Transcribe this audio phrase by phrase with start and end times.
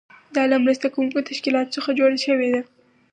[0.35, 2.61] دا له مرسته کوونکو تشکیلاتو څخه جوړه شوې ده.